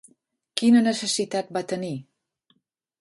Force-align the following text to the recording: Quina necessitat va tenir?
Quina 0.61 0.81
necessitat 0.87 1.53
va 1.59 1.65
tenir? 1.73 1.93